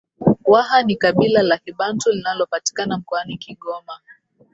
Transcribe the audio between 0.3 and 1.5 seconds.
Waha ni kabila